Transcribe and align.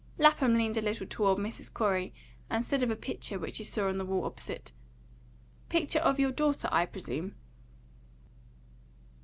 Lapham 0.17 0.55
leaned 0.55 0.77
a 0.77 0.81
little 0.81 1.05
toward 1.07 1.37
Mrs. 1.37 1.71
Corey, 1.71 2.11
and 2.49 2.65
said 2.65 2.81
of 2.81 2.89
a 2.89 2.95
picture 2.95 3.37
which 3.37 3.57
he 3.59 3.63
saw 3.63 3.87
on 3.87 3.99
the 3.99 4.03
wall 4.03 4.25
opposite, 4.25 4.71
"Picture 5.69 5.99
of 5.99 6.19
your 6.19 6.31
daughter, 6.31 6.67
I 6.71 6.87
presume?" 6.87 7.35